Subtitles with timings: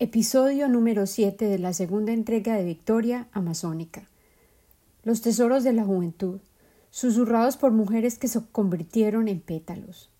[0.00, 4.08] Episodio número 7 de la segunda entrega de Victoria Amazónica.
[5.04, 6.40] Los tesoros de la juventud,
[6.90, 10.10] susurrados por mujeres que se convirtieron en pétalos.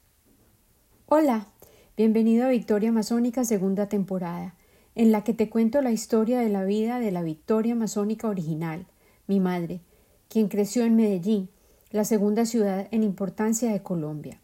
[1.06, 1.48] Hola,
[1.96, 4.54] bienvenido a Victoria Amazónica segunda temporada,
[4.94, 8.86] en la que te cuento la historia de la vida de la Victoria Amazónica original,
[9.26, 9.80] mi madre,
[10.28, 11.48] quien creció en Medellín,
[11.90, 14.38] la segunda ciudad en importancia de Colombia.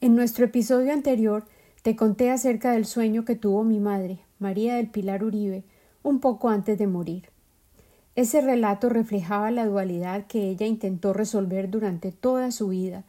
[0.00, 1.46] En nuestro episodio anterior
[1.86, 5.62] te conté acerca del sueño que tuvo mi madre, María del Pilar Uribe,
[6.02, 7.30] un poco antes de morir.
[8.16, 13.04] Ese relato reflejaba la dualidad que ella intentó resolver durante toda su vida,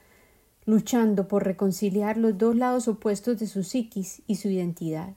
[0.68, 5.16] luchando por reconciliar los dos lados opuestos de su psiquis y su identidad.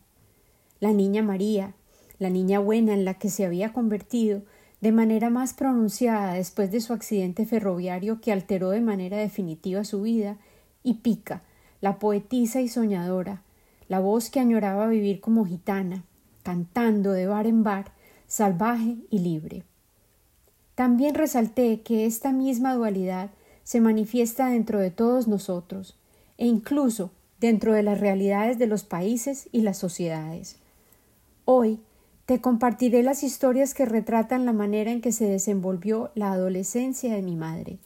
[0.81, 1.75] La niña María,
[2.19, 4.41] la niña buena en la que se había convertido,
[4.81, 10.01] de manera más pronunciada después de su accidente ferroviario que alteró de manera definitiva su
[10.01, 10.39] vida,
[10.83, 11.43] y Pica,
[11.83, 13.43] la poetisa y soñadora,
[13.91, 16.05] la voz que añoraba vivir como gitana,
[16.45, 17.91] cantando de bar en bar,
[18.29, 19.65] salvaje y libre.
[20.77, 23.31] También resalté que esta misma dualidad
[23.65, 25.99] se manifiesta dentro de todos nosotros,
[26.39, 27.11] e incluso
[27.41, 30.61] dentro de las realidades de los países y las sociedades.
[31.45, 31.81] Hoy
[32.27, 37.23] te compartiré las historias que retratan la manera en que se desenvolvió la adolescencia de
[37.23, 37.79] mi madre,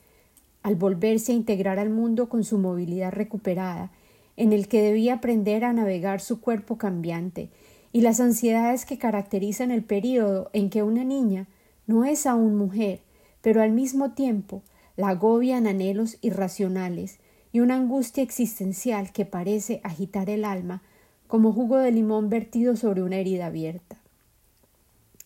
[0.62, 3.90] al volverse a integrar al mundo con su movilidad recuperada
[4.36, 7.50] en el que debía aprender a navegar su cuerpo cambiante
[7.92, 11.46] y las ansiedades que caracterizan el período en que una niña
[11.86, 13.00] no es aún mujer,
[13.40, 14.62] pero al mismo tiempo
[14.96, 17.18] la agobian anhelos irracionales
[17.52, 20.82] y una angustia existencial que parece agitar el alma
[21.26, 23.96] como jugo de limón vertido sobre una herida abierta.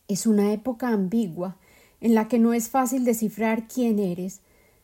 [0.08, 1.56] Es una época ambigua
[2.00, 4.40] en la que no es fácil descifrar quién eres,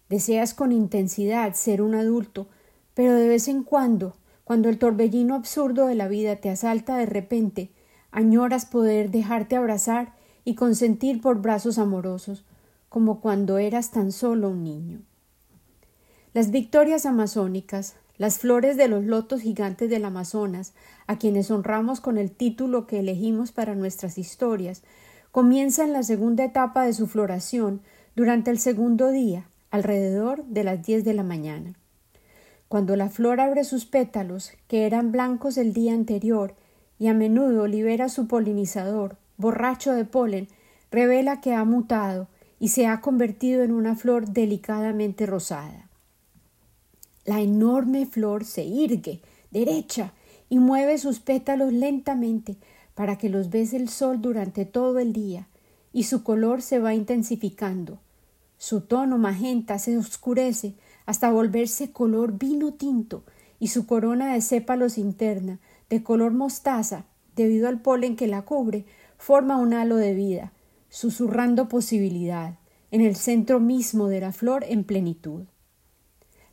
[0.08, 2.46] deseas con intensidad ser un adulto
[2.94, 7.06] pero de vez en cuando, cuando el torbellino absurdo de la vida te asalta de
[7.06, 7.70] repente,
[8.10, 10.14] añoras poder dejarte abrazar
[10.44, 12.44] y consentir por brazos amorosos,
[12.88, 15.00] como cuando eras tan solo un niño.
[16.32, 20.74] Las victorias amazónicas, las flores de los lotos gigantes del Amazonas,
[21.06, 24.82] a quienes honramos con el título que elegimos para nuestras historias,
[25.32, 27.82] comienzan la segunda etapa de su floración
[28.14, 31.74] durante el segundo día, alrededor de las diez de la mañana.
[32.74, 36.56] Cuando la flor abre sus pétalos, que eran blancos el día anterior,
[36.98, 40.48] y a menudo libera su polinizador, borracho de polen,
[40.90, 42.26] revela que ha mutado
[42.58, 45.88] y se ha convertido en una flor delicadamente rosada.
[47.24, 49.20] La enorme flor se irgue,
[49.52, 50.12] derecha,
[50.48, 52.56] y mueve sus pétalos lentamente
[52.96, 55.46] para que los bese el sol durante todo el día,
[55.92, 58.00] y su color se va intensificando.
[58.58, 60.74] Su tono magenta se oscurece
[61.06, 63.24] hasta volverse color vino tinto
[63.58, 65.60] y su corona de sépalos interna,
[65.90, 67.04] de color mostaza,
[67.36, 68.84] debido al polen que la cubre,
[69.18, 70.52] forma un halo de vida,
[70.88, 72.58] susurrando posibilidad,
[72.90, 75.44] en el centro mismo de la flor en plenitud.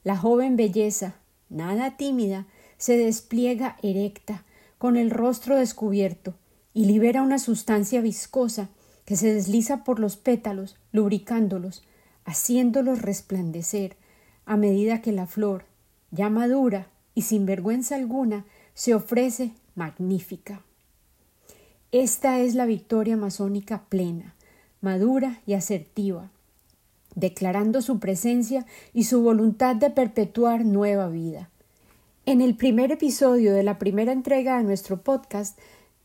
[0.04, 1.16] La joven belleza,
[1.50, 2.48] nada tímida,
[2.78, 4.44] se despliega erecta,
[4.80, 6.34] con el rostro descubierto,
[6.74, 8.70] y libera una sustancia viscosa
[9.06, 11.84] que se desliza por los pétalos, lubricándolos,
[12.26, 13.98] haciéndolos resplandecer,
[14.52, 15.64] a medida que la flor,
[16.12, 20.62] ya madura y sin vergüenza alguna, se ofrece magnífica.
[21.94, 24.36] Esta es la victoria masónica plena,
[24.82, 26.32] madura y asertiva,
[27.16, 31.50] declarando su presencia y su voluntad de perpetuar nueva vida.
[32.26, 35.58] En el primer episodio de la primera entrega de nuestro podcast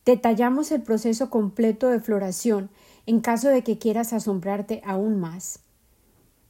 [0.05, 2.71] detallamos el proceso completo de floración
[3.07, 5.59] en caso de que quieras asombrarte aún más.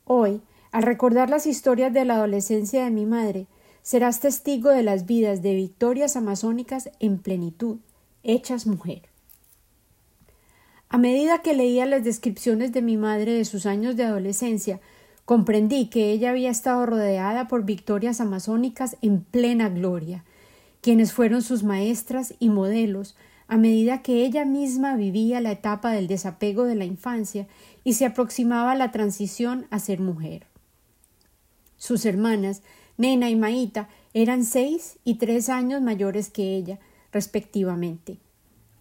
[0.05, 0.43] Hoy
[0.76, 3.47] al recordar las historias de la adolescencia de mi madre,
[3.81, 7.78] serás testigo de las vidas de victorias amazónicas en plenitud,
[8.22, 9.09] hechas mujer.
[10.91, 14.78] A medida que leía las descripciones de mi madre de sus años de adolescencia,
[15.25, 20.25] comprendí que ella había estado rodeada por victorias amazónicas en plena gloria,
[20.82, 23.16] quienes fueron sus maestras y modelos
[23.48, 27.47] a medida que ella misma vivía la etapa del desapego de la infancia
[27.83, 30.47] y se aproximaba a la transición a ser mujer.
[31.77, 32.63] Sus hermanas,
[32.97, 36.78] Nena y Maíta, eran seis y tres años mayores que ella,
[37.13, 38.19] respectivamente.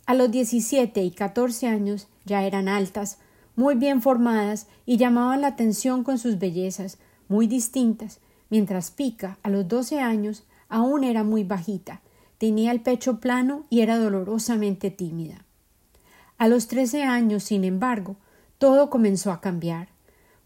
[0.06, 3.18] A los diecisiete y catorce años ya eran altas,
[3.56, 6.98] muy bien formadas y llamaban la atención con sus bellezas,
[7.28, 8.20] muy distintas,
[8.50, 12.02] mientras Pica, a los doce años, aún era muy bajita,
[12.38, 15.46] tenía el pecho plano y era dolorosamente tímida.
[16.38, 18.18] A los trece años, sin embargo,
[18.58, 19.95] todo comenzó a cambiar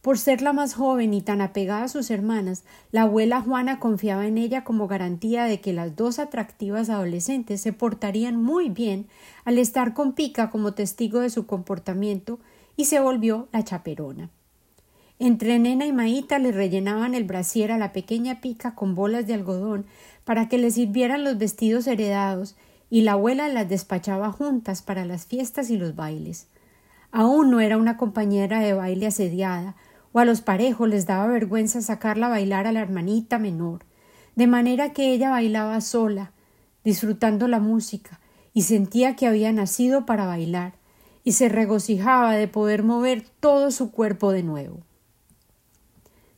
[0.02, 4.26] Por ser la más joven y tan apegada a sus hermanas, la abuela Juana confiaba
[4.28, 9.08] en ella como garantía de que las dos atractivas adolescentes se portarían muy bien
[9.44, 12.40] al estar con Pica como testigo de su comportamiento
[12.78, 14.30] y se volvió la chaperona.
[15.22, 19.34] Entre Nena y Maíta le rellenaban el brasier a la pequeña Pica con bolas de
[19.34, 19.86] algodón
[20.24, 22.56] para que le sirvieran los vestidos heredados
[22.90, 26.48] y la abuela las despachaba juntas para las fiestas y los bailes.
[27.12, 29.76] Aún no era una compañera de baile asediada,
[30.12, 33.86] o a los parejos les daba vergüenza sacarla a bailar a la hermanita menor,
[34.36, 36.32] de manera que ella bailaba sola,
[36.84, 38.20] disfrutando la música,
[38.54, 40.74] y sentía que había nacido para bailar,
[41.24, 44.80] y se regocijaba de poder mover todo su cuerpo de nuevo.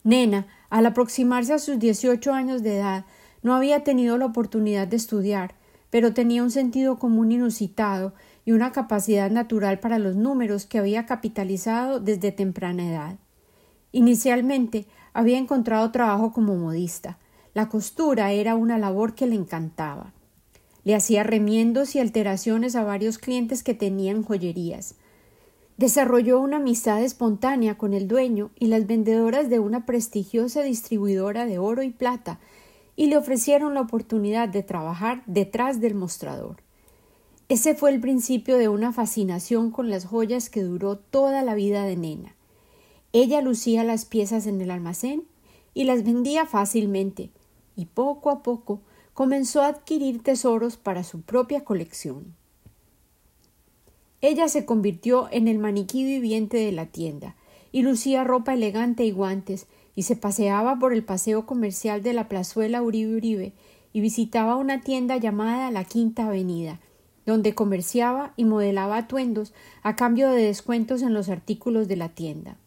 [0.03, 3.05] Nena, al aproximarse a sus dieciocho años de edad,
[3.43, 5.55] no había tenido la oportunidad de estudiar,
[5.89, 8.13] pero tenía un sentido común inusitado
[8.45, 13.17] y una capacidad natural para los números que había capitalizado desde temprana edad.
[13.91, 17.17] Inicialmente había encontrado trabajo como modista.
[17.53, 20.13] La costura era una labor que le encantaba.
[20.83, 24.95] Le hacía remiendos y alteraciones a varios clientes que tenían joyerías.
[25.77, 31.59] Desarrolló una amistad espontánea con el dueño y las vendedoras de una prestigiosa distribuidora de
[31.59, 32.39] oro y plata
[32.95, 36.57] y le ofrecieron la oportunidad de trabajar detrás del mostrador.
[37.49, 41.83] Ese fue el principio de una fascinación con las joyas que duró toda la vida
[41.83, 42.35] de Nena.
[43.13, 45.23] Ella lucía las piezas en el almacén
[45.73, 47.31] y las vendía fácilmente,
[47.75, 48.81] y poco a poco
[49.13, 52.35] comenzó a adquirir tesoros para su propia colección.
[54.21, 57.35] Ella se convirtió en el maniquí viviente de la tienda,
[57.71, 62.29] y lucía ropa elegante y guantes, y se paseaba por el paseo comercial de la
[62.29, 63.53] plazuela Uribe Uribe,
[63.93, 66.79] y visitaba una tienda llamada la Quinta Avenida,
[67.25, 69.53] donde comerciaba y modelaba atuendos
[69.83, 72.57] a cambio de descuentos en los artículos de la tienda.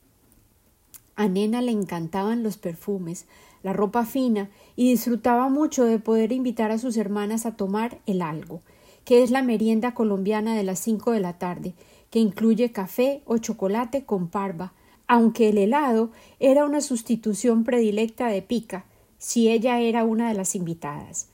[1.17, 3.27] A Nena le encantaban los perfumes,
[3.63, 8.21] la ropa fina y disfrutaba mucho de poder invitar a sus hermanas a tomar el
[8.23, 8.61] algo,
[9.05, 11.75] que es la merienda colombiana de las cinco de la tarde,
[12.11, 14.73] que incluye café o chocolate con parva,
[15.07, 18.85] aunque el helado era una sustitución predilecta de pica,
[19.19, 21.29] si ella era una de las invitadas.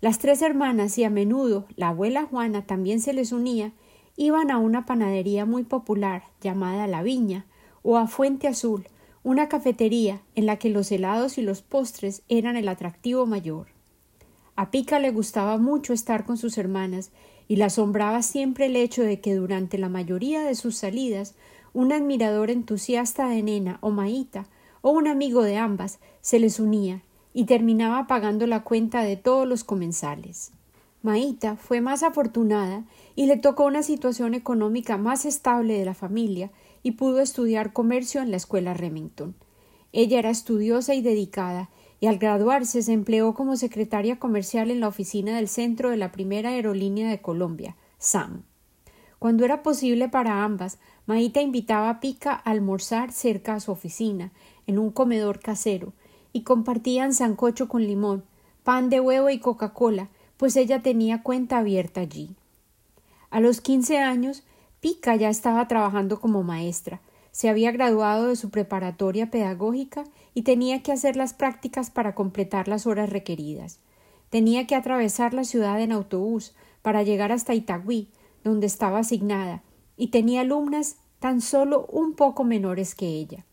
[0.00, 3.72] Las tres hermanas y a menudo la abuela Juana también se les unía,
[4.16, 7.46] iban a una panadería muy popular llamada La Viña
[7.82, 8.86] o a Fuente Azul,
[9.22, 13.68] una cafetería en la que los helados y los postres eran el atractivo mayor.
[14.56, 17.10] A Pica le gustaba mucho estar con sus hermanas
[17.48, 21.34] y la asombraba siempre el hecho de que durante la mayoría de sus salidas
[21.72, 24.46] un admirador entusiasta de Nena o Maíta
[24.82, 27.02] o un amigo de ambas se les unía
[27.32, 30.52] y terminaba pagando la cuenta de todos los comensales.
[31.02, 32.84] Maíta fue más afortunada
[33.16, 36.50] y le tocó una situación económica más estable de la familia
[36.82, 39.34] y pudo estudiar comercio en la escuela Remington.
[39.92, 44.88] Ella era estudiosa y dedicada, y al graduarse se empleó como secretaria comercial en la
[44.88, 48.44] oficina del centro de la primera aerolínea de Colombia, SAM.
[49.18, 54.32] Cuando era posible para ambas, Maíta invitaba a Pica a almorzar cerca a su oficina,
[54.66, 55.92] en un comedor casero,
[56.32, 58.24] y compartían sancocho con limón,
[58.62, 62.34] pan de huevo y Coca-Cola, pues ella tenía cuenta abierta allí.
[63.28, 64.42] A los quince años
[64.80, 67.00] Pica ya estaba trabajando como maestra,
[67.32, 70.04] se había graduado de su preparatoria pedagógica
[70.34, 73.78] y tenía que hacer las prácticas para completar las horas requeridas.
[74.30, 78.08] Tenía que atravesar la ciudad en autobús para llegar hasta Itagüí,
[78.42, 79.62] donde estaba asignada,
[79.96, 83.44] y tenía alumnas tan solo un poco menores que ella.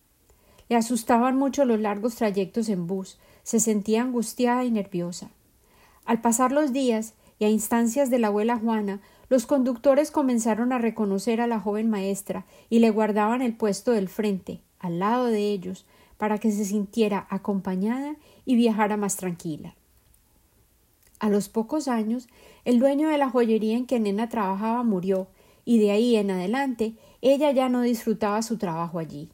[0.70, 5.30] Le asustaban mucho los largos trayectos en bus, se sentía angustiada y nerviosa.
[6.06, 10.78] Al pasar los días, y a instancias de la abuela Juana, los conductores comenzaron a
[10.78, 15.52] reconocer a la joven maestra y le guardaban el puesto del frente, al lado de
[15.52, 15.86] ellos,
[16.18, 18.16] para que se sintiera acompañada
[18.46, 19.76] y viajara más tranquila.
[21.20, 22.28] A los pocos años,
[22.64, 25.28] el dueño de la joyería en que Nena trabajaba murió,
[25.66, 29.30] y de ahí en adelante ella ya no disfrutaba su trabajo allí.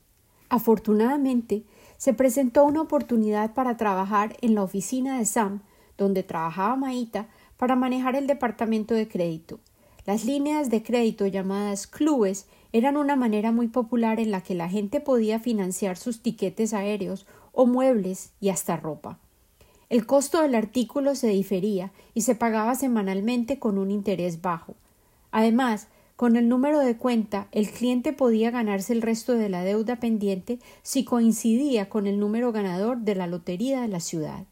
[0.50, 1.64] Afortunadamente,
[1.98, 5.62] se presentó una oportunidad para trabajar en la oficina de Sam,
[5.98, 9.60] donde trabajaba Maíta, para manejar el departamento de crédito.
[10.06, 14.68] Las líneas de crédito llamadas clubes eran una manera muy popular en la que la
[14.68, 19.20] gente podía financiar sus tiquetes aéreos o muebles y hasta ropa.
[19.90, 24.76] El costo del artículo se difería y se pagaba semanalmente con un interés bajo.
[25.32, 29.98] Además, con el número de cuenta, el cliente podía ganarse el resto de la deuda
[29.98, 34.46] pendiente si coincidía con el número ganador de la lotería de la ciudad.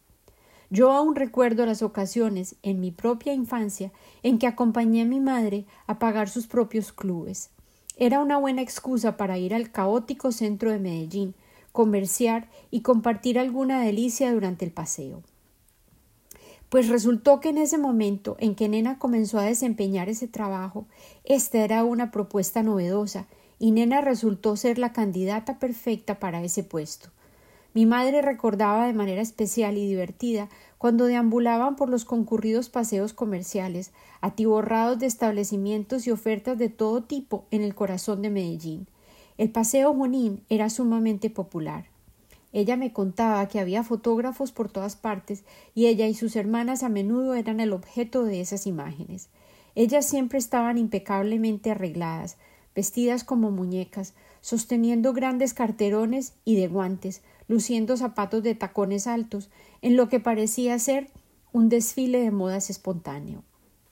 [0.72, 3.92] Yo aún recuerdo las ocasiones en mi propia infancia
[4.24, 7.50] en que acompañé a mi madre a pagar sus propios clubes.
[7.98, 11.36] Era una buena excusa para ir al caótico centro de Medellín,
[11.74, 15.24] comerciar y compartir alguna delicia durante el paseo.
[16.70, 20.86] Pues resultó que en ese momento en que Nena comenzó a desempeñar ese trabajo,
[21.26, 23.28] esta era una propuesta novedosa
[23.60, 27.10] y Nena resultó ser la candidata perfecta para ese puesto.
[27.74, 33.94] Mi madre recordaba de manera especial y divertida cuando deambulaban por los concurridos paseos comerciales,
[34.20, 38.88] atiborrados de establecimientos y ofertas de todo tipo en el corazón de Medellín.
[39.38, 41.86] El paseo Junín era sumamente popular.
[42.54, 46.90] Ella me contaba que había fotógrafos por todas partes y ella y sus hermanas a
[46.90, 49.30] menudo eran el objeto de esas imágenes.
[49.76, 52.38] Ellas siempre estaban impecablemente arregladas,
[52.76, 59.50] vestidas como muñecas, sosteniendo grandes carterones y de guantes, luciendo zapatos de tacones altos,
[59.82, 61.10] en lo que parecía ser
[61.54, 63.44] un desfile de modas espontáneo.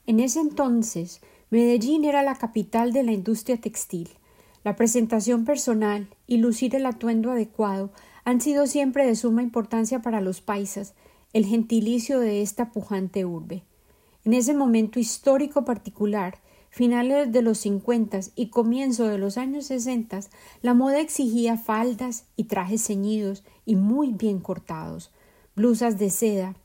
[0.05, 4.09] En ese entonces, Medellín era la capital de la industria textil.
[4.63, 7.91] La presentación personal y lucir el atuendo adecuado
[8.23, 10.93] han sido siempre de suma importancia para los paisas,
[11.33, 13.63] el gentilicio de esta pujante urbe.
[14.25, 16.39] En ese momento histórico particular,
[16.69, 20.29] finales de los cincuentas y comienzo de los años sesentas,
[20.61, 25.11] la moda exigía faldas y trajes ceñidos y muy bien cortados,
[25.55, 26.55] blusas de seda,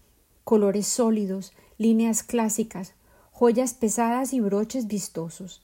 [0.45, 2.95] colores sólidos, líneas clásicas,
[3.33, 5.63] joyas pesadas y broches vistosos.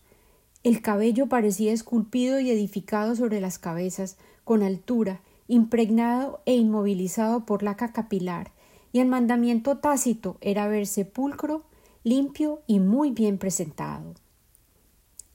[0.62, 7.62] El cabello parecía esculpido y edificado sobre las cabezas, con altura, impregnado e inmovilizado por
[7.62, 8.52] laca capilar,
[8.92, 11.62] y el mandamiento tácito era verse pulcro,
[12.02, 14.14] limpio y muy bien presentado.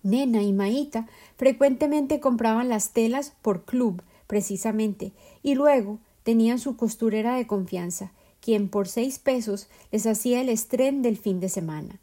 [0.05, 7.35] Nena y Maíta frecuentemente compraban las telas por club, precisamente, y luego tenían su costurera
[7.35, 12.00] de confianza, quien por seis pesos les hacía el estrén del fin de semana.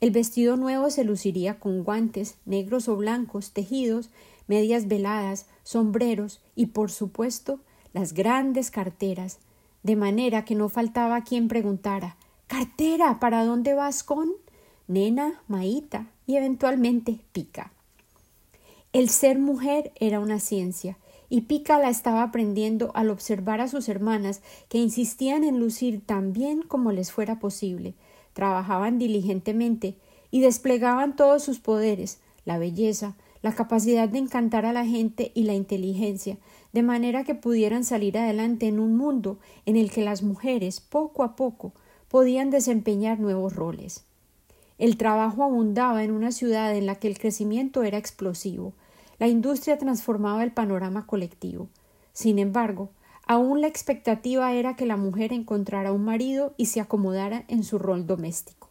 [0.00, 4.10] El vestido nuevo se luciría con guantes, negros o blancos, tejidos,
[4.46, 7.58] medias veladas, sombreros y, por supuesto,
[7.92, 9.40] las grandes carteras,
[9.82, 14.30] de manera que no faltaba quien preguntara Cartera, ¿para dónde vas con?
[14.86, 17.72] Nena, Maíta, eventualmente Pica.
[18.92, 20.98] El ser mujer era una ciencia,
[21.28, 26.34] y Pica la estaba aprendiendo al observar a sus hermanas que insistían en lucir tan
[26.34, 27.94] bien como les fuera posible,
[28.34, 29.96] trabajaban diligentemente
[30.30, 35.44] y desplegaban todos sus poderes, la belleza, la capacidad de encantar a la gente y
[35.44, 36.36] la inteligencia,
[36.72, 41.22] de manera que pudieran salir adelante en un mundo en el que las mujeres, poco
[41.22, 41.72] a poco,
[42.08, 44.04] podían desempeñar nuevos roles.
[44.82, 48.72] El trabajo abundaba en una ciudad en la que el crecimiento era explosivo.
[49.20, 51.68] La industria transformaba el panorama colectivo.
[52.12, 52.90] Sin embargo,
[53.24, 57.78] aún la expectativa era que la mujer encontrara un marido y se acomodara en su
[57.78, 58.70] rol doméstico.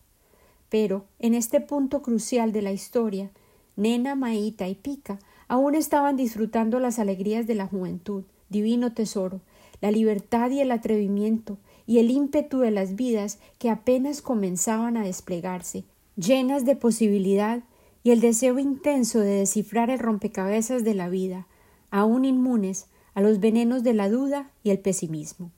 [0.68, 3.30] Pero, en este punto crucial de la historia,
[3.78, 9.40] Nena, Maíta y Pica aún estaban disfrutando las alegrías de la juventud, divino tesoro,
[9.80, 15.04] la libertad y el atrevimiento, y el ímpetu de las vidas que apenas comenzaban a
[15.04, 17.64] desplegarse, llenas de posibilidad
[18.04, 21.48] y el deseo intenso de descifrar el rompecabezas de la vida,
[21.90, 25.52] aún inmunes a los venenos de la duda y el pesimismo.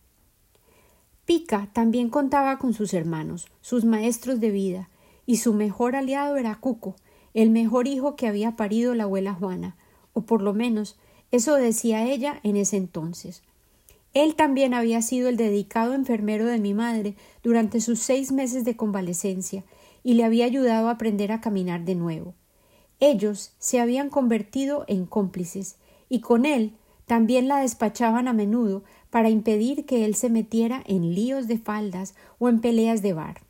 [1.26, 4.90] Pica también contaba con sus hermanos, sus maestros de vida,
[5.26, 6.96] y su mejor aliado era Cuco,
[7.34, 9.78] el mejor hijo que había parido la abuela Juana,
[10.14, 10.98] o por lo menos
[11.32, 13.42] eso decía ella en ese entonces.
[14.14, 18.76] Él también había sido el dedicado enfermero de mi madre durante sus seis meses de
[18.76, 19.64] convalecencia
[20.04, 22.36] y le había ayudado a aprender a caminar de nuevo.
[23.00, 25.78] Ellos se habían convertido en cómplices
[26.10, 26.74] y con él
[27.06, 32.16] también la despachaban a menudo para impedir que él se metiera en líos de faldas
[32.40, 33.42] o en peleas de bar.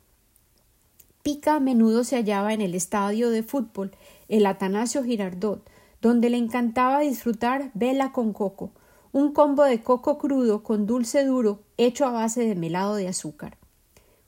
[1.22, 3.92] Pica a menudo se hallaba en el estadio de fútbol,
[4.28, 5.68] el Atanasio Girardot,
[6.02, 8.72] donde le encantaba disfrutar vela con coco,
[9.12, 13.56] un combo de coco crudo con dulce duro hecho a base de melado de azúcar.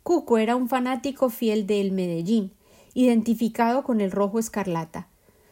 [0.06, 2.52] Cuco era un fanático fiel del Medellín,
[2.94, 5.08] identificado con el rojo escarlata.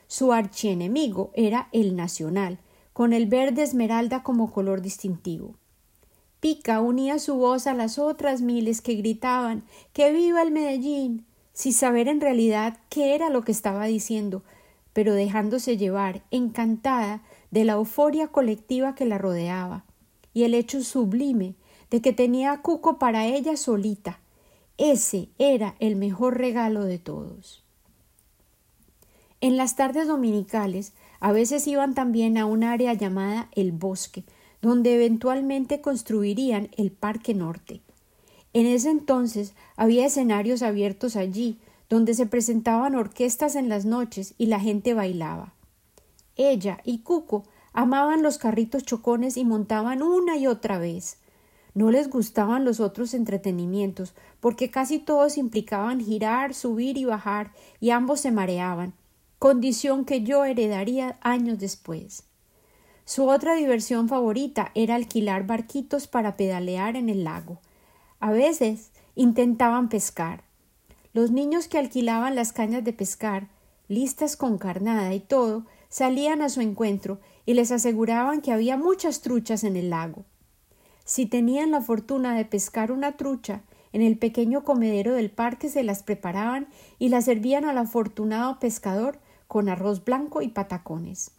[0.07, 2.61] Su archienemigo era el Nacional,
[2.93, 5.57] con el verde esmeralda como color distintivo.
[6.39, 11.27] Pica unía su voz a las otras miles que gritaban ¡Que viva el Medellín!
[11.53, 14.45] sin saber en realidad qué era lo que estaba diciendo,
[14.93, 19.85] pero dejándose llevar, encantada de la euforia colectiva que la rodeaba,
[20.33, 21.57] y el hecho sublime
[21.91, 24.21] de que tenía a Cuco para ella solita,
[24.79, 27.65] ese era el mejor regalo de todos.
[29.41, 34.25] En las tardes dominicales a veces iban también a un área llamada el bosque,
[34.63, 37.83] donde eventualmente construirían el Parque Norte.
[38.53, 44.47] En ese entonces había escenarios abiertos allí, donde se presentaban orquestas en las noches y
[44.47, 45.55] la gente bailaba.
[46.37, 47.45] Ella y Cuco
[47.77, 51.19] Amaban los carritos chocones y montaban una y otra vez.
[51.75, 57.91] No les gustaban los otros entretenimientos, porque casi todos implicaban girar, subir y bajar, y
[57.91, 58.95] ambos se mareaban,
[59.41, 62.23] condición que yo heredaría años después.
[63.05, 67.59] Su otra diversión favorita era alquilar barquitos para pedalear en el lago.
[68.21, 70.45] A veces intentaban pescar.
[71.13, 73.49] Los niños que alquilaban las cañas de pescar,
[73.89, 79.21] listas con carnada y todo, salían a su encuentro y les aseguraban que había muchas
[79.21, 80.25] truchas en el lago.
[81.05, 85.85] Si tenían la fortuna de pescar una trucha, en el pequeño comedero del parque se
[85.85, 86.67] las preparaban
[86.99, 91.31] y las servían al afortunado pescador con arroz blanco y patacones.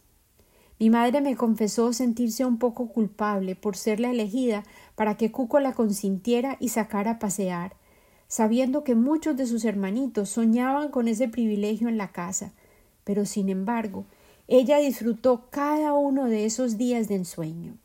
[0.78, 4.62] Mi madre me confesó sentirse un poco culpable por ser la elegida
[4.94, 7.74] para que Cuco la consintiera y sacara a pasear,
[8.28, 12.52] sabiendo que muchos de sus hermanitos soñaban con ese privilegio en la casa,
[13.04, 14.04] pero sin embargo,
[14.48, 17.78] ella disfrutó cada uno de esos días de ensueño.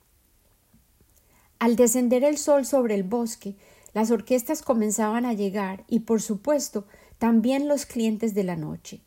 [1.61, 3.55] Al descender el sol sobre el bosque,
[3.93, 6.87] las orquestas comenzaban a llegar y, por supuesto,
[7.19, 9.01] también los clientes de la noche.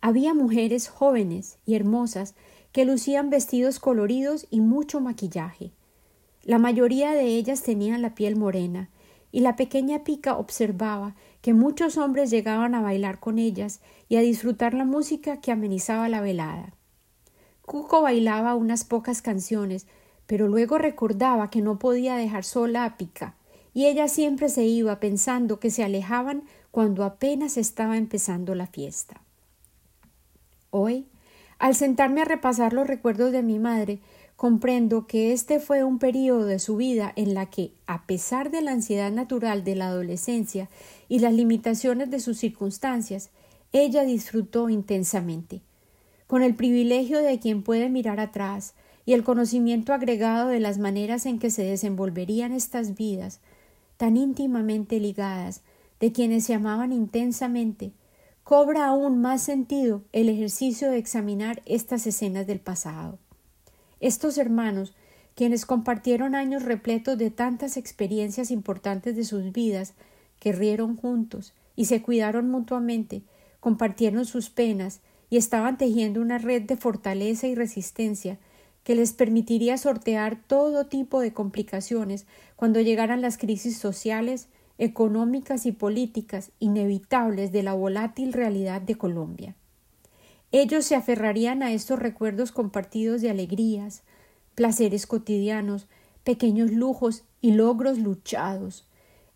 [0.00, 2.34] Había mujeres jóvenes y hermosas
[2.72, 5.70] que lucían vestidos coloridos y mucho maquillaje.
[6.42, 8.90] La mayoría de ellas tenían la piel morena,
[9.30, 14.22] y la pequeña Pica observaba que muchos hombres llegaban a bailar con ellas y a
[14.22, 16.74] disfrutar la música que amenizaba la velada.
[17.62, 19.86] Cuco bailaba unas pocas canciones,
[20.30, 23.34] pero luego recordaba que no podía dejar sola a Pica,
[23.74, 29.22] y ella siempre se iba pensando que se alejaban cuando apenas estaba empezando la fiesta.
[30.70, 31.08] Hoy,
[31.58, 33.98] al sentarme a repasar los recuerdos de mi madre,
[34.36, 38.62] comprendo que este fue un período de su vida en la que, a pesar de
[38.62, 40.68] la ansiedad natural de la adolescencia
[41.08, 43.30] y las limitaciones de sus circunstancias,
[43.72, 45.60] ella disfrutó intensamente.
[46.28, 48.74] Con el privilegio de quien puede mirar atrás,
[49.10, 53.40] y el conocimiento agregado de las maneras en que se desenvolverían estas vidas,
[53.96, 55.62] tan íntimamente ligadas,
[55.98, 57.90] de quienes se amaban intensamente,
[58.44, 63.18] cobra aún más sentido el ejercicio de examinar estas escenas del pasado.
[63.98, 64.94] Estos hermanos,
[65.34, 69.94] quienes compartieron años repletos de tantas experiencias importantes de sus vidas,
[70.38, 73.22] que rieron juntos y se cuidaron mutuamente,
[73.58, 78.38] compartieron sus penas y estaban tejiendo una red de fortaleza y resistencia
[78.90, 82.26] que les permitiría sortear todo tipo de complicaciones
[82.56, 84.48] cuando llegaran las crisis sociales,
[84.78, 89.54] económicas y políticas inevitables de la volátil realidad de Colombia.
[90.50, 94.02] Ellos se aferrarían a estos recuerdos compartidos de alegrías,
[94.56, 95.86] placeres cotidianos,
[96.24, 98.88] pequeños lujos y logros luchados.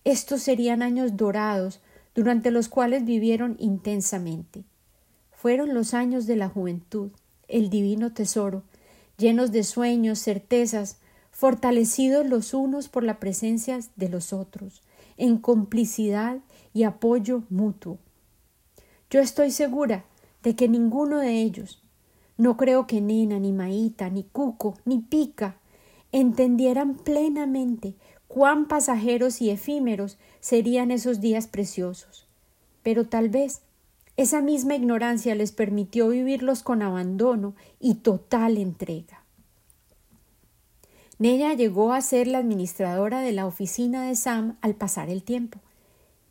[0.02, 1.78] Estos serían años dorados
[2.16, 4.64] durante los cuales vivieron intensamente.
[5.30, 7.12] Fueron los años de la juventud,
[7.46, 8.64] el divino tesoro,
[9.16, 10.98] llenos de sueños, certezas,
[11.30, 14.82] fortalecidos los unos por la presencia de los otros,
[15.16, 16.38] en complicidad
[16.72, 17.98] y apoyo mutuo.
[19.10, 20.04] Yo estoy segura
[20.42, 21.82] de que ninguno de ellos,
[22.36, 25.56] no creo que Nena, ni Maíta, ni Cuco, ni Pica,
[26.12, 27.94] entendieran plenamente
[28.28, 32.26] cuán pasajeros y efímeros serían esos días preciosos.
[32.82, 33.62] Pero tal vez
[34.16, 39.24] esa misma ignorancia les permitió vivirlos con abandono y total entrega.
[41.18, 45.60] Nella llegó a ser la administradora de la oficina de Sam al pasar el tiempo.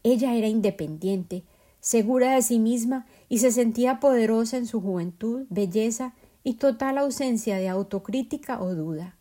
[0.04, 1.44] Ella era independiente,
[1.80, 7.58] segura de sí misma y se sentía poderosa en su juventud, belleza y total ausencia
[7.58, 9.18] de autocrítica o duda.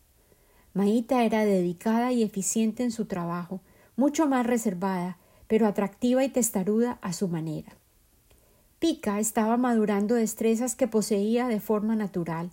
[0.73, 3.61] Maíta era dedicada y eficiente en su trabajo,
[3.95, 7.77] mucho más reservada, pero atractiva y testaruda a su manera.
[8.83, 12.51] Pica estaba madurando destrezas que poseía de forma natural,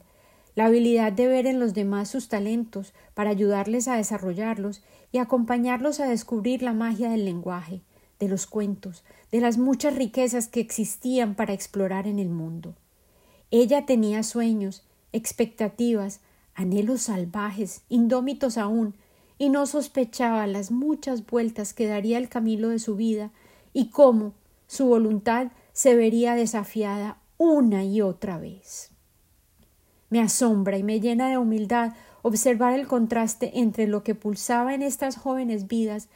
[0.55, 5.99] la habilidad de ver en los demás sus talentos para ayudarles a desarrollarlos y acompañarlos
[5.99, 7.83] a descubrir la magia del lenguaje,
[8.21, 12.77] de los cuentos, de las muchas riquezas que existían para explorar en el mundo.
[13.51, 16.21] Ella tenía sueños, expectativas,
[16.55, 18.95] anhelos salvajes, indómitos aún,
[19.37, 23.33] y no sospechaba las muchas vueltas que daría el camino de su vida
[23.73, 24.33] y cómo
[24.69, 25.49] su voluntad
[25.81, 28.91] se vería desafiada una y otra vez.
[30.11, 34.83] Me asombra y me llena de humildad observar el contraste entre lo que pulsaba en
[34.83, 36.11] estas jóvenes vidas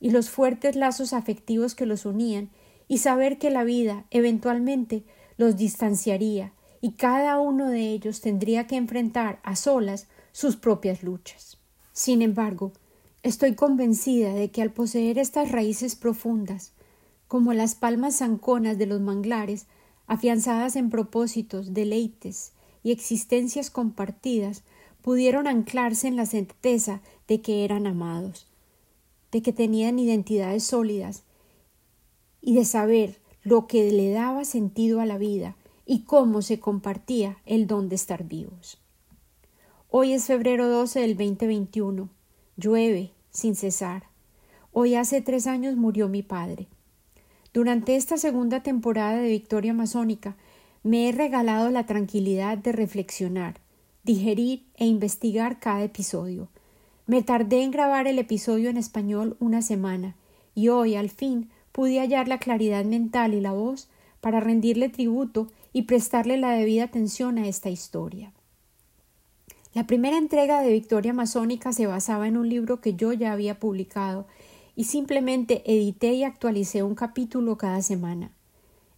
[0.00, 2.48] y los fuertes lazos afectivos que los unían,
[2.88, 5.04] y saber que la vida eventualmente
[5.36, 11.58] los distanciaría y cada uno de ellos tendría que enfrentar a solas sus propias luchas.
[11.92, 12.72] Sin embargo,
[13.22, 16.72] estoy convencida de que al poseer estas raíces profundas,
[17.30, 19.66] como las palmas zanconas de los manglares,
[20.08, 24.64] afianzadas en propósitos, deleites y existencias compartidas
[25.00, 28.48] pudieron anclarse en la certeza de que eran amados,
[29.30, 31.22] de que tenían identidades sólidas
[32.40, 35.54] y de saber lo que le daba sentido a la vida
[35.86, 38.78] y cómo se compartía el don de estar vivos.
[39.88, 42.08] Hoy es febrero 12 del 2021.
[42.56, 44.08] Llueve sin cesar.
[44.72, 46.66] Hoy hace tres años murió mi padre.
[47.52, 50.36] Durante esta segunda temporada de Victoria Masónica
[50.84, 53.60] me he regalado la tranquilidad de reflexionar,
[54.04, 56.48] digerir e investigar cada episodio.
[57.06, 60.14] Me tardé en grabar el episodio en español una semana
[60.54, 63.88] y hoy, al fin, pude hallar la claridad mental y la voz
[64.20, 68.32] para rendirle tributo y prestarle la debida atención a esta historia.
[69.74, 73.58] La primera entrega de Victoria Masónica se basaba en un libro que yo ya había
[73.58, 74.26] publicado
[74.80, 78.30] y simplemente edité y actualicé un capítulo cada semana.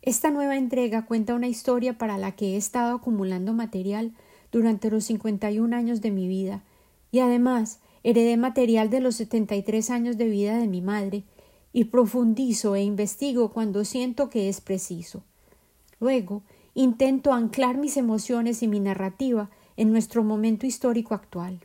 [0.01, 4.13] Esta nueva entrega cuenta una historia para la que he estado acumulando material
[4.53, 6.63] durante los 51 años de mi vida
[7.11, 11.25] y además heredé material de los 73 años de vida de mi madre
[11.73, 15.25] y profundizo e investigo cuando siento que es preciso.
[15.99, 21.59] Luego intento anclar mis emociones y mi narrativa en nuestro momento histórico actual.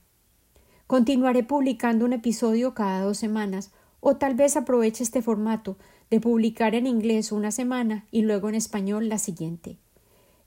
[0.87, 5.77] Continuaré publicando un episodio cada dos semanas, o tal vez aproveche este formato
[6.09, 9.77] de publicar en inglés una semana y luego en español la siguiente.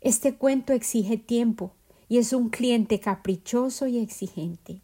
[0.01, 1.73] Este cuento exige tiempo
[2.09, 4.81] y es un cliente caprichoso y exigente.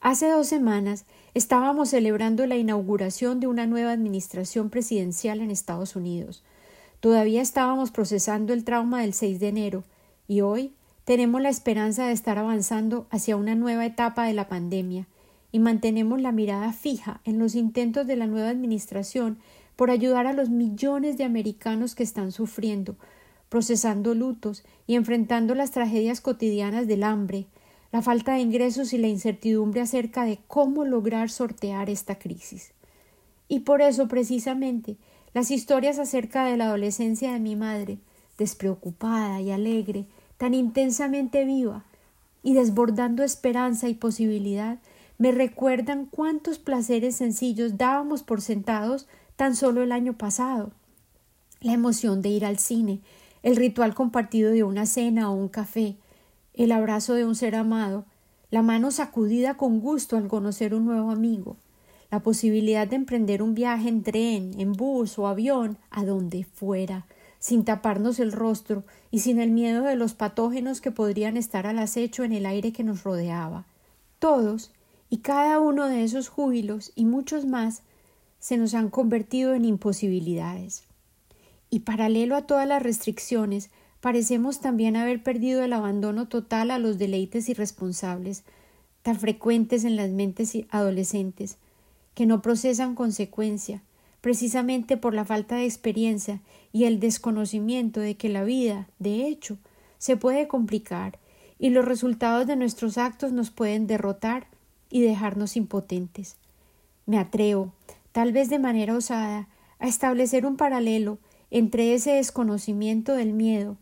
[0.00, 6.42] Hace dos semanas estábamos celebrando la inauguración de una nueva administración presidencial en Estados Unidos.
[7.00, 9.84] Todavía estábamos procesando el trauma del 6 de enero
[10.26, 10.72] y hoy
[11.04, 15.06] tenemos la esperanza de estar avanzando hacia una nueva etapa de la pandemia
[15.52, 19.38] y mantenemos la mirada fija en los intentos de la nueva Administración
[19.76, 22.96] por ayudar a los millones de americanos que están sufriendo,
[23.48, 27.46] procesando lutos y enfrentando las tragedias cotidianas del hambre,
[27.92, 32.72] la falta de ingresos y la incertidumbre acerca de cómo lograr sortear esta crisis.
[33.48, 34.96] Y por eso, precisamente,
[35.34, 37.98] las historias acerca de la adolescencia de mi madre,
[38.38, 41.84] despreocupada y alegre, tan intensamente viva
[42.42, 44.78] y desbordando esperanza y posibilidad,
[45.20, 49.06] me recuerdan cuántos placeres sencillos dábamos por sentados
[49.36, 50.72] tan solo el año pasado.
[51.60, 53.00] La emoción de ir al cine,
[53.42, 55.98] el ritual compartido de una cena o un café,
[56.54, 58.06] el abrazo de un ser amado,
[58.50, 61.58] la mano sacudida con gusto al conocer un nuevo amigo,
[62.10, 67.04] la posibilidad de emprender un viaje en tren, en bus o avión, a donde fuera,
[67.38, 71.78] sin taparnos el rostro y sin el miedo de los patógenos que podrían estar al
[71.78, 73.66] acecho en el aire que nos rodeaba.
[74.18, 74.70] Todos
[75.10, 77.82] y cada uno de esos júbilos y muchos más
[78.38, 80.84] se nos han convertido en imposibilidades.
[81.68, 83.70] Y paralelo a todas las restricciones,
[84.00, 88.44] parecemos también haber perdido el abandono total a los deleites irresponsables,
[89.02, 91.58] tan frecuentes en las mentes adolescentes,
[92.14, 93.82] que no procesan consecuencia,
[94.20, 96.40] precisamente por la falta de experiencia
[96.72, 99.58] y el desconocimiento de que la vida, de hecho,
[99.98, 101.18] se puede complicar
[101.58, 104.46] y los resultados de nuestros actos nos pueden derrotar
[104.90, 106.36] y dejarnos impotentes.
[107.06, 107.72] Me atrevo,
[108.12, 109.48] tal vez de manera osada,
[109.78, 111.18] a establecer un paralelo
[111.50, 113.76] entre ese desconocimiento del miedo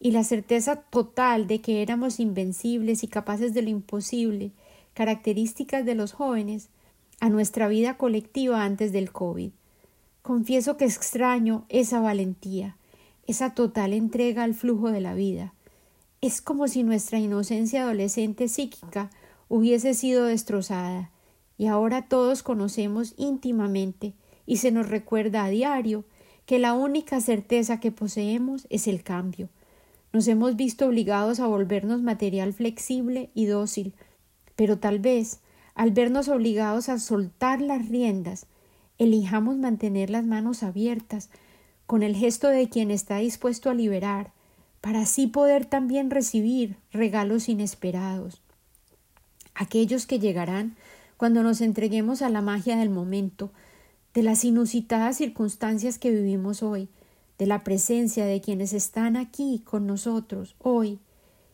[0.00, 4.50] y la certeza total de que éramos invencibles y capaces de lo imposible,
[4.92, 6.68] características de los jóvenes,
[7.20, 9.50] a nuestra vida colectiva antes del COVID.
[10.22, 12.76] Confieso que extraño esa valentía,
[13.26, 15.54] esa total entrega al flujo de la vida.
[16.20, 19.10] Es como si nuestra inocencia adolescente psíquica
[19.48, 21.10] hubiese sido destrozada,
[21.56, 24.14] y ahora todos conocemos íntimamente
[24.46, 26.04] y se nos recuerda a diario
[26.46, 29.48] que la única certeza que poseemos es el cambio.
[30.12, 33.94] Nos hemos visto obligados a volvernos material flexible y dócil,
[34.54, 35.40] pero tal vez,
[35.74, 38.46] al vernos obligados a soltar las riendas,
[38.98, 41.30] elijamos mantener las manos abiertas,
[41.86, 44.32] con el gesto de quien está dispuesto a liberar,
[44.80, 48.43] para así poder también recibir regalos inesperados.
[49.54, 50.76] Aquellos que llegarán
[51.16, 53.50] cuando nos entreguemos a la magia del momento,
[54.14, 56.88] de las inusitadas circunstancias que vivimos hoy,
[57.38, 60.98] de la presencia de quienes están aquí con nosotros hoy,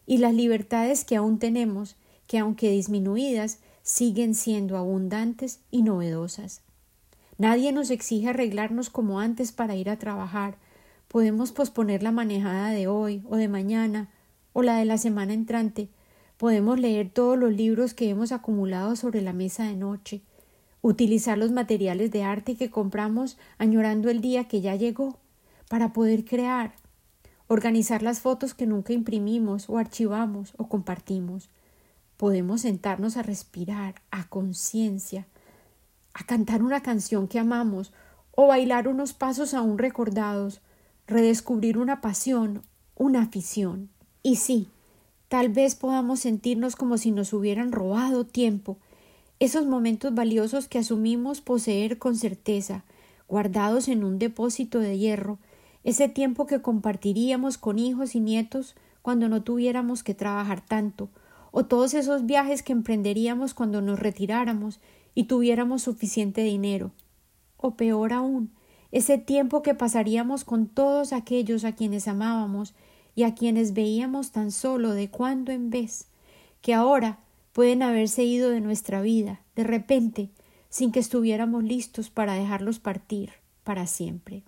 [0.07, 6.63] y las libertades que aún tenemos, que aunque disminuidas, siguen siendo abundantes y novedosas.
[7.39, 10.59] Nadie nos exige arreglarnos como antes para ir a trabajar.
[11.09, 14.11] Podemos posponer la manejada de hoy o de mañana
[14.53, 15.89] o la de la semana entrante.
[16.41, 20.23] Podemos leer todos los libros que hemos acumulado sobre la mesa de noche,
[20.81, 25.19] utilizar los materiales de arte que compramos añorando el día que ya llegó,
[25.69, 26.73] para poder crear,
[27.47, 31.51] organizar las fotos que nunca imprimimos o archivamos o compartimos.
[32.17, 35.27] Podemos sentarnos a respirar a conciencia,
[36.15, 37.93] a cantar una canción que amamos
[38.31, 40.63] o bailar unos pasos aún recordados,
[41.07, 42.63] redescubrir una pasión,
[42.95, 43.91] una afición.
[44.23, 44.71] Y sí,
[45.31, 48.79] tal vez podamos sentirnos como si nos hubieran robado tiempo,
[49.39, 52.83] esos momentos valiosos que asumimos poseer con certeza,
[53.29, 55.39] guardados en un depósito de hierro,
[55.85, 61.11] ese tiempo que compartiríamos con hijos y nietos cuando no tuviéramos que trabajar tanto,
[61.53, 64.81] o todos esos viajes que emprenderíamos cuando nos retiráramos
[65.15, 66.91] y tuviéramos suficiente dinero,
[67.57, 68.51] o peor aún,
[68.91, 72.75] ese tiempo que pasaríamos con todos aquellos a quienes amábamos
[73.15, 76.07] y a quienes veíamos tan solo de cuando en vez,
[76.63, 77.19] que ahora
[77.53, 80.31] pueden haberse ido de nuestra vida, de repente,
[80.69, 83.33] sin que estuviéramos listos para dejarlos partir
[83.65, 84.43] para siempre.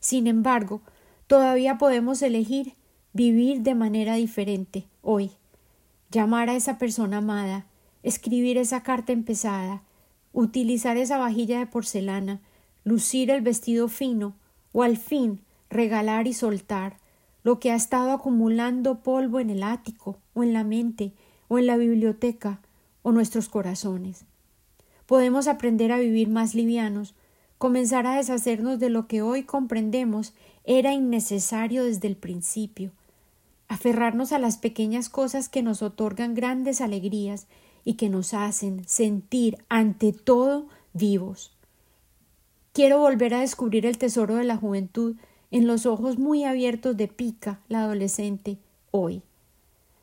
[0.00, 0.82] Sin embargo,
[1.26, 2.74] todavía podemos elegir
[3.12, 5.32] vivir de manera diferente hoy,
[6.10, 7.66] llamar a esa persona amada,
[8.02, 9.82] escribir esa carta empezada,
[10.32, 12.40] utilizar esa vajilla de porcelana,
[12.84, 14.34] lucir el vestido fino,
[14.72, 15.40] o al fin
[15.72, 16.98] regalar y soltar
[17.42, 21.12] lo que ha estado acumulando polvo en el ático, o en la mente,
[21.48, 22.60] o en la biblioteca,
[23.02, 24.24] o nuestros corazones.
[25.06, 27.14] Podemos aprender a vivir más livianos,
[27.58, 32.92] comenzar a deshacernos de lo que hoy comprendemos era innecesario desde el principio,
[33.68, 37.46] aferrarnos a las pequeñas cosas que nos otorgan grandes alegrías
[37.84, 41.52] y que nos hacen sentir ante todo vivos.
[42.72, 45.16] Quiero volver a descubrir el tesoro de la juventud
[45.52, 48.56] en los ojos muy abiertos de Pica, la adolescente,
[48.90, 49.22] hoy.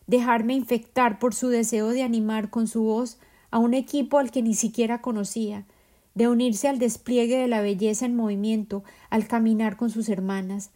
[0.06, 3.18] Dejarme infectar por su deseo de animar con su voz
[3.50, 5.66] a un equipo al que ni siquiera conocía,
[6.14, 10.70] de unirse al despliegue de la belleza en movimiento al caminar con sus hermanas,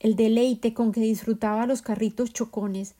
[0.00, 2.96] el deleite con que disfrutaba los carritos chocones,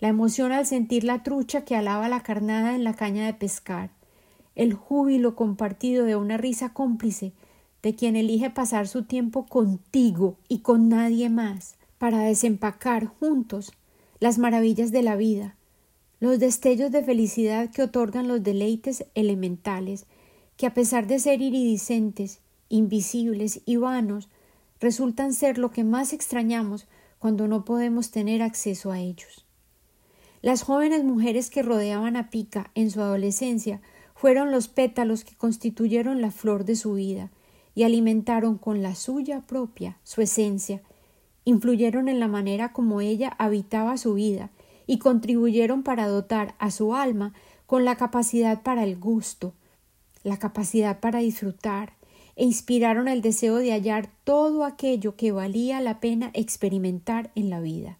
[0.00, 3.90] la emoción al sentir la trucha que alaba la carnada en la caña de pescar,
[4.54, 7.34] el júbilo compartido de una risa cómplice
[7.82, 13.72] de quien elige pasar su tiempo contigo y con nadie más, para desempacar juntos
[14.20, 15.56] las maravillas de la vida,
[16.20, 20.06] los destellos de felicidad que otorgan los deleites elementales,
[20.56, 24.28] que a pesar de ser iridiscentes, invisibles y vanos,
[24.80, 26.86] resultan ser lo que más extrañamos
[27.18, 29.44] cuando no podemos tener acceso a ellos.
[30.40, 33.80] Las jóvenes mujeres que rodeaban a Pica en su adolescencia
[34.14, 37.30] fueron los pétalos que constituyeron la flor de su vida
[37.78, 40.82] y alimentaron con la suya propia su esencia,
[41.44, 44.50] influyeron en la manera como ella habitaba su vida
[44.88, 47.34] y contribuyeron para dotar a su alma
[47.66, 49.54] con la capacidad para el gusto,
[50.24, 51.92] la capacidad para disfrutar,
[52.34, 57.60] e inspiraron el deseo de hallar todo aquello que valía la pena experimentar en la
[57.60, 57.96] vida.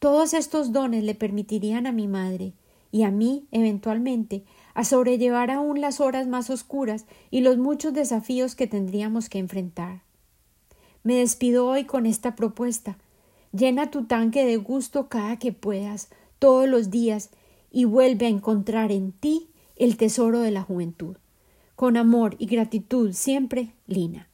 [0.00, 2.54] Todos estos dones le permitirían a mi madre
[2.90, 4.42] y a mí, eventualmente,
[4.74, 10.02] a sobrellevar aún las horas más oscuras y los muchos desafíos que tendríamos que enfrentar.
[11.02, 12.98] Me despido hoy con esta propuesta.
[13.52, 17.30] Llena tu tanque de gusto cada que puedas, todos los días,
[17.70, 21.16] y vuelve a encontrar en ti el tesoro de la juventud.
[21.76, 24.29] Con amor y gratitud siempre, Lina.